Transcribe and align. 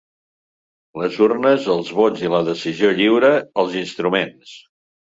Les 1.01 1.19
urnes, 1.25 1.67
els 1.75 1.93
vots 1.99 2.27
i 2.27 2.33
la 2.37 2.43
decisió 2.51 2.93
lliure, 2.99 3.33
els 3.67 3.81
instruments. 3.87 4.61